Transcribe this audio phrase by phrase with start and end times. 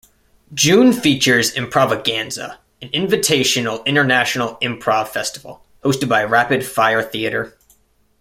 [0.55, 7.55] June features Improvaganza, an invitational international improv festival, hosted by Rapid Fire Theatre.